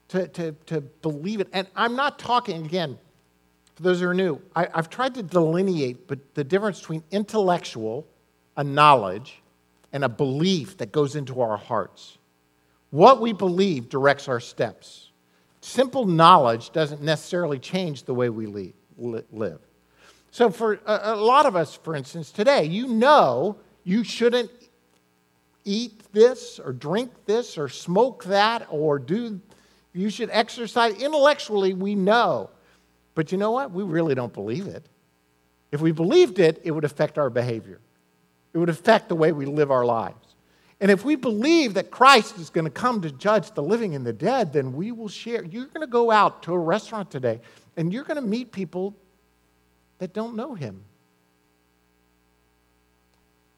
[0.08, 1.48] to, to, to believe it.
[1.52, 2.98] And I'm not talking, again,
[3.76, 8.04] for those who are new, I, have tried to delineate but the difference between intellectual,
[8.56, 9.40] a knowledge,
[9.92, 12.18] and a belief that goes into our hearts.
[12.92, 15.12] What we believe directs our steps.
[15.62, 19.60] Simple knowledge doesn't necessarily change the way we live.
[20.30, 24.50] So, for a lot of us, for instance, today, you know you shouldn't
[25.64, 29.40] eat this or drink this or smoke that or do,
[29.94, 31.00] you should exercise.
[31.00, 32.50] Intellectually, we know.
[33.14, 33.70] But you know what?
[33.70, 34.84] We really don't believe it.
[35.70, 37.80] If we believed it, it would affect our behavior,
[38.52, 40.21] it would affect the way we live our lives.
[40.82, 44.04] And if we believe that Christ is going to come to judge the living and
[44.04, 45.44] the dead, then we will share.
[45.44, 47.40] You're going to go out to a restaurant today
[47.76, 48.96] and you're going to meet people
[49.98, 50.82] that don't know him.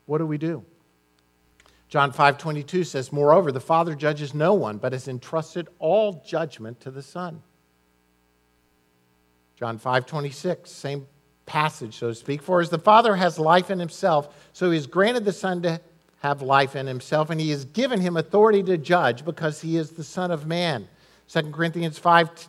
[0.04, 0.66] What do we do?
[1.88, 6.78] John 5 22 says, Moreover, the Father judges no one, but has entrusted all judgment
[6.80, 7.42] to the Son.
[9.56, 11.06] John 5 26, same
[11.46, 12.42] passage, so to speak.
[12.42, 15.80] For as the Father has life in himself, so he has granted the Son to
[16.24, 19.90] have life in himself, and he has given him authority to judge because he is
[19.90, 20.88] the Son of Man.
[21.28, 22.48] 2 Corinthians 5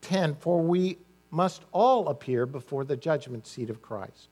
[0.00, 0.96] 10, for we
[1.30, 4.28] must all appear before the judgment seat of Christ.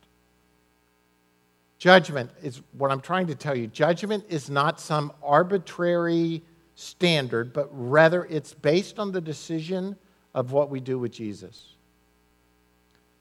[1.78, 3.66] Judgment is what I'm trying to tell you.
[3.66, 6.42] Judgment is not some arbitrary
[6.74, 9.94] standard, but rather it's based on the decision
[10.32, 11.74] of what we do with Jesus.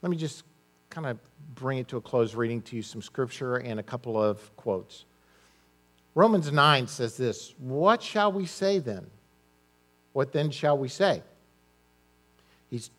[0.01, 0.45] Let me just
[0.89, 1.19] kind of
[1.53, 5.03] bring it to a close, reading to you some scripture and a couple of quotes.
[6.15, 9.07] Romans 9 says this What shall we say then?
[10.13, 11.21] What then shall we say?
[12.69, 12.89] He's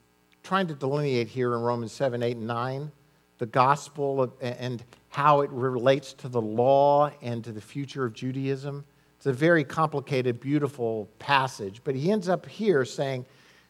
[0.42, 2.92] trying to delineate here in Romans 7, 8, and 9
[3.40, 8.12] the gospel of, and how it relates to the law and to the future of
[8.12, 8.84] Judaism.
[9.16, 13.24] It's a very complicated, beautiful passage, but he ends up here saying,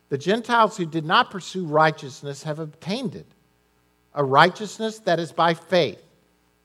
[0.09, 3.26] The Gentiles who did not pursue righteousness have obtained it,
[4.12, 6.03] a righteousness that is by faith.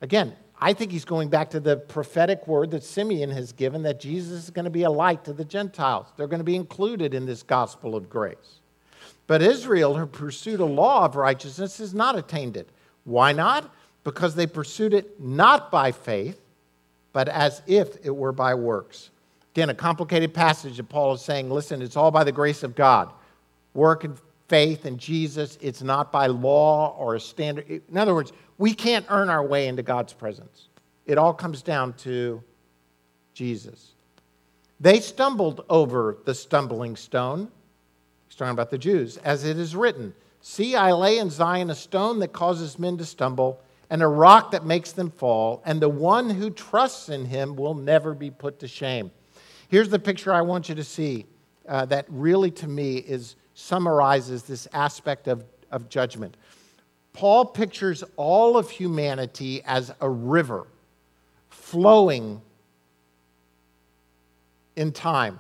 [0.02, 0.34] Again,
[0.66, 4.46] I think he's going back to the prophetic word that Simeon has given that Jesus
[4.46, 6.08] is going to be a light to the Gentiles.
[6.18, 8.62] They're going to be included in this gospel of grace.
[9.28, 12.68] But Israel, who pursued a law of righteousness, has not attained it.
[13.04, 13.72] Why not?
[14.04, 16.42] Because they pursued it not by faith,
[17.14, 19.12] but as if it were by works.
[19.54, 22.74] Again, a complicated passage that Paul is saying listen, it's all by the grace of
[22.74, 23.14] God.
[23.76, 27.70] Work and faith in Jesus, it's not by law or a standard.
[27.70, 30.70] In other words, we can't earn our way into God's presence.
[31.06, 32.44] It all comes down to
[33.34, 33.94] Jesus.
[34.80, 37.50] They stumbled over the stumbling stone.
[38.28, 41.76] He's talking about the Jews, as it is written See, I lay in Zion a
[41.76, 45.90] stone that causes men to stumble, and a rock that makes them fall, and the
[45.90, 49.10] one who trusts in him will never be put to shame.
[49.70, 51.26] Here's the picture I want you to see
[51.68, 56.38] uh, that really, to me, is summarizes this aspect of, of judgment.
[57.14, 60.68] Paul pictures all of humanity as a river
[61.50, 62.42] flowing
[64.76, 65.40] in time.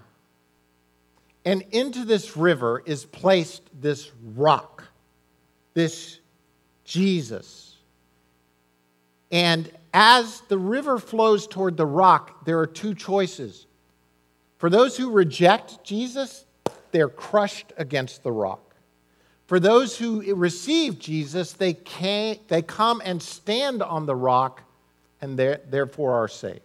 [1.43, 4.85] And into this river is placed this rock
[5.75, 6.19] this
[6.85, 7.75] Jesus.
[9.31, 13.67] And as the river flows toward the rock, there are two choices.
[14.57, 16.45] For those who reject Jesus,
[16.95, 18.73] they're crushed against the rock.
[19.47, 24.63] For those who receive Jesus, they, can, they come and stand on the rock
[25.19, 26.61] and therefore are saved.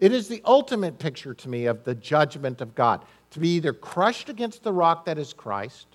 [0.00, 3.72] It is the ultimate picture to me of the judgment of God to be either
[3.72, 5.86] crushed against the rock that is Christ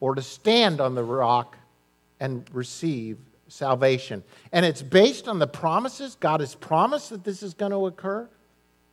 [0.00, 1.54] or to stand on the rock
[2.18, 3.18] and receive
[3.48, 4.24] salvation.
[4.52, 6.16] And it's based on the promises.
[6.18, 8.26] God has promised that this is going to occur,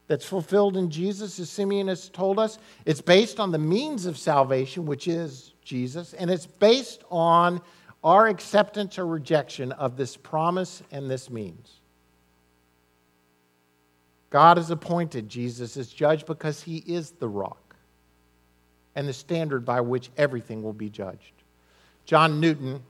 [0.08, 2.60] that's fulfilled in Jesus, as Simeon has told us.
[2.86, 6.14] It's based on the means of salvation, which is Jesus.
[6.14, 7.62] And it's based on
[8.04, 11.82] our acceptance or rejection of this promise and this means.
[14.30, 17.76] God has appointed Jesus as judge because he is the rock
[18.94, 21.34] and the standard by which everything will be judged.
[22.06, 22.84] John Newton,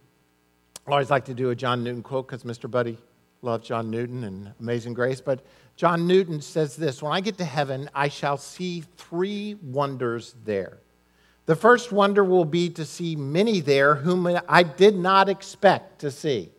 [0.85, 2.69] I always like to do a John Newton quote because Mr.
[2.69, 2.97] Buddy
[3.41, 5.21] loves John Newton and Amazing Grace.
[5.21, 5.45] But
[5.75, 10.79] John Newton says this When I get to heaven, I shall see three wonders there.
[11.45, 16.09] The first wonder will be to see many there whom I did not expect to
[16.11, 16.51] see.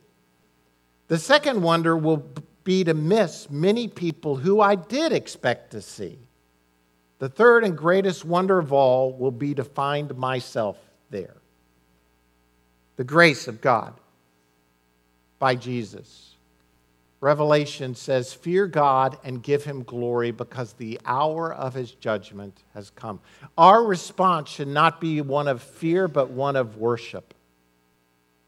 [1.08, 2.24] The second wonder will
[2.62, 6.18] be to miss many people who I did expect to see.
[7.18, 10.76] The third and greatest wonder of all will be to find myself
[11.10, 11.36] there.
[12.96, 13.94] The grace of God
[15.38, 16.35] by Jesus.
[17.20, 22.90] Revelation says, Fear God and give him glory because the hour of his judgment has
[22.90, 23.20] come.
[23.56, 27.34] Our response should not be one of fear, but one of worship.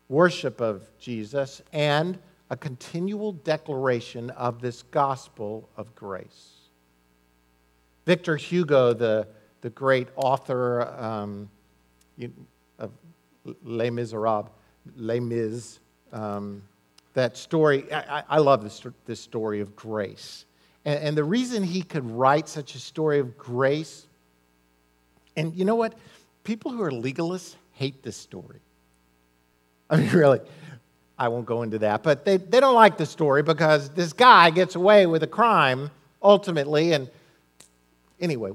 [0.08, 2.18] Worship of Jesus and
[2.50, 6.54] a continual declaration of this gospel of grace.
[8.06, 9.28] Victor Hugo, the,
[9.60, 11.50] the great author um,
[12.78, 12.90] of
[13.62, 14.48] Les Miserables,
[14.96, 15.78] Les Mis,
[16.12, 16.62] um,
[17.18, 20.44] that story, I, I love this, this story of grace.
[20.84, 24.06] And, and the reason he could write such a story of grace,
[25.36, 25.94] and you know what?
[26.44, 28.60] People who are legalists hate this story.
[29.90, 30.40] I mean, really,
[31.18, 34.50] I won't go into that, but they, they don't like the story because this guy
[34.50, 35.90] gets away with a crime
[36.22, 36.92] ultimately.
[36.92, 37.10] And
[38.20, 38.52] anyway,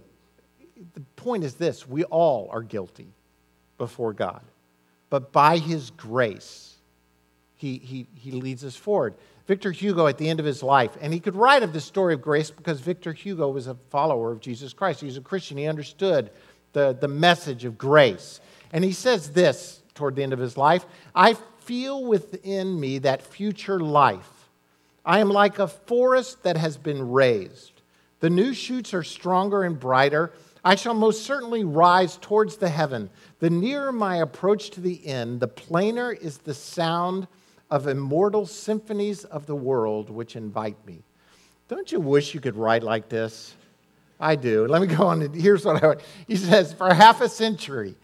[0.94, 3.08] the point is this we all are guilty
[3.78, 4.42] before God.
[5.10, 6.73] But by his grace,
[7.64, 9.14] he, he, he leads us forward.
[9.48, 12.14] Victor Hugo, at the end of his life, and he could write of the story
[12.14, 15.00] of grace because Victor Hugo was a follower of Jesus Christ.
[15.00, 15.58] He was a Christian.
[15.58, 16.30] He understood
[16.74, 18.42] the, the message of grace.
[18.74, 20.86] And he says this toward the end of his life
[21.16, 24.50] I feel within me that future life.
[25.06, 27.82] I am like a forest that has been razed.
[28.20, 30.34] The new shoots are stronger and brighter.
[30.66, 33.10] I shall most certainly rise towards the heaven.
[33.40, 37.28] The nearer my approach to the end, the plainer is the sound
[37.74, 41.02] of immortal symphonies of the world which invite me.
[41.68, 43.56] Don't you wish you could write like this?
[44.20, 44.68] I do.
[44.68, 45.22] Let me go on.
[45.34, 45.96] Here's what I.
[46.28, 47.96] He says, For half a century,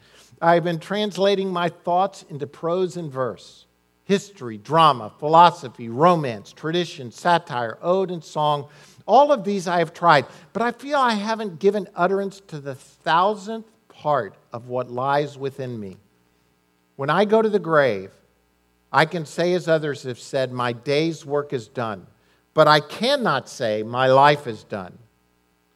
[0.41, 3.67] I've been translating my thoughts into prose and verse
[4.05, 8.67] history, drama, philosophy, romance, tradition, satire, ode, and song.
[9.05, 12.73] All of these I have tried, but I feel I haven't given utterance to the
[12.73, 15.97] thousandth part of what lies within me.
[16.95, 18.09] When I go to the grave,
[18.91, 22.07] I can say, as others have said, my day's work is done,
[22.53, 24.97] but I cannot say my life is done.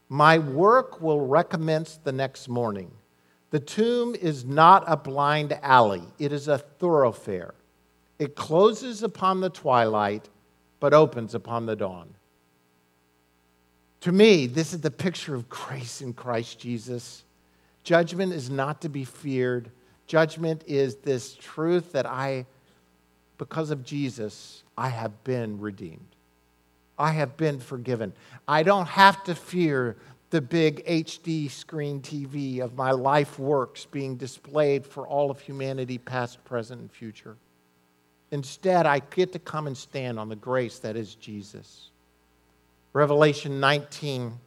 [0.09, 2.91] My work will recommence the next morning.
[3.51, 7.53] The tomb is not a blind alley, it is a thoroughfare.
[8.17, 10.29] It closes upon the twilight,
[10.79, 12.15] but opens upon the dawn.
[14.01, 17.23] To me, this is the picture of grace in Christ Jesus.
[17.83, 19.71] Judgment is not to be feared.
[20.07, 22.45] Judgment is this truth that I
[23.43, 26.15] because of Jesus, I have been redeemed.
[26.97, 28.13] I have been forgiven.
[28.47, 29.97] I don't have to fear
[30.29, 35.97] the big HD screen TV of my life works being displayed for all of humanity,
[35.97, 37.35] past, present, and future.
[38.31, 41.89] Instead, I get to come and stand on the grace that is Jesus.
[42.93, 44.39] Revelation 19,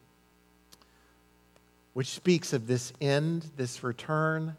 [1.93, 4.55] which speaks of this end, this return,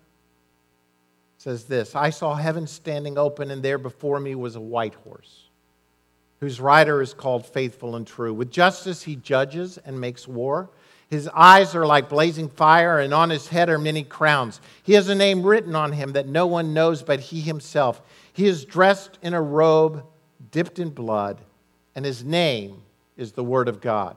[1.39, 5.49] says this I saw heaven standing open, and there before me was a white horse,
[6.41, 8.35] whose rider is called Faithful and True.
[8.35, 10.69] With justice he judges and makes war.
[11.11, 14.61] His eyes are like blazing fire, and on his head are many crowns.
[14.83, 18.03] He has a name written on him that no one knows but he himself.
[18.35, 20.05] He is dressed in a robe
[20.51, 21.41] dipped in blood,
[21.95, 22.83] and his name
[23.17, 24.17] is the Word of God.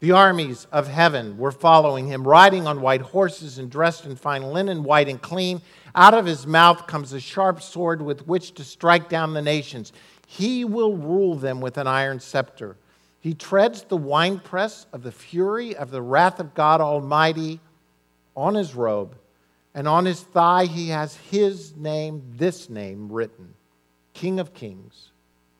[0.00, 4.42] The armies of heaven were following him, riding on white horses and dressed in fine
[4.42, 5.62] linen, white and clean.
[5.94, 9.92] Out of his mouth comes a sharp sword with which to strike down the nations.
[10.26, 12.76] He will rule them with an iron scepter.
[13.20, 17.58] He treads the winepress of the fury of the wrath of God Almighty
[18.36, 19.16] on his robe,
[19.74, 23.54] and on his thigh he has his name, this name written
[24.12, 25.12] King of Kings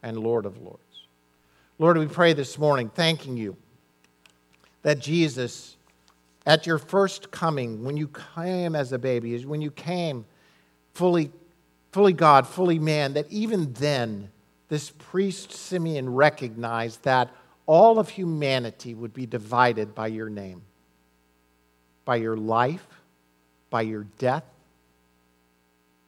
[0.03, 0.80] and Lord of Lords.
[1.78, 3.57] Lord, we pray this morning, thanking you
[4.87, 5.76] that Jesus,
[6.47, 10.24] at your first coming, when you came as a baby, when you came
[10.95, 11.32] fully,
[11.91, 14.30] fully God, fully man, that even then,
[14.68, 17.34] this priest Simeon recognized that
[17.66, 20.62] all of humanity would be divided by your name,
[22.05, 22.87] by your life,
[23.70, 24.45] by your death,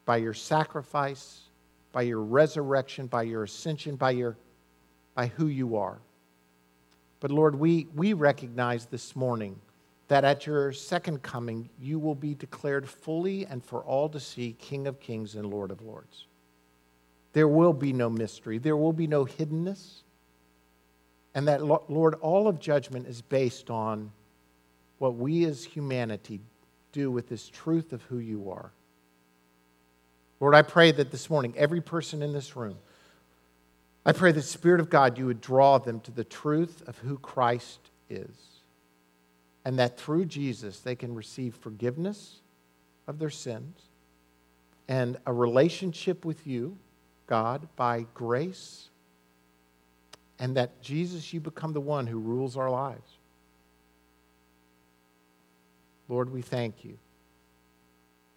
[0.05, 1.41] by your sacrifice,
[1.91, 4.37] by your resurrection, by your ascension, by, your,
[5.17, 5.99] by who you are.
[7.21, 9.59] But Lord, we, we recognize this morning
[10.09, 14.57] that at your second coming, you will be declared fully and for all to see
[14.59, 16.27] King of Kings and Lord of Lords.
[17.33, 20.03] There will be no mystery, there will be no hiddenness.
[21.35, 24.11] And that, Lord, all of judgment is based on
[24.99, 26.41] what we as humanity
[26.91, 28.73] do with this truth of who you are.
[30.41, 32.77] Lord, I pray that this morning, every person in this room,
[34.09, 37.19] I pray the Spirit of God, you would draw them to the truth of who
[37.19, 37.79] Christ
[38.09, 38.31] is.
[39.65, 42.41] And that through Jesus, they can receive forgiveness
[43.07, 43.83] of their sins
[44.89, 46.79] and a relationship with you,
[47.27, 48.89] God, by grace.
[50.39, 53.11] And that Jesus, you become the one who rules our lives.
[56.09, 56.97] Lord, we thank you.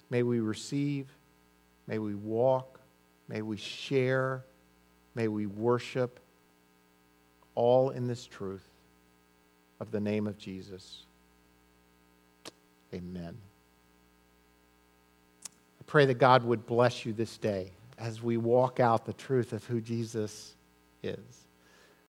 [0.09, 1.07] May we receive
[1.88, 2.80] May we walk,
[3.28, 4.45] may we share,
[5.16, 6.20] may we worship,
[7.55, 8.68] all in this truth
[9.80, 11.05] of the name of Jesus.
[12.93, 13.38] Amen.
[15.45, 19.53] I pray that God would bless you this day as we walk out the truth
[19.53, 20.55] of who Jesus
[21.03, 21.47] is.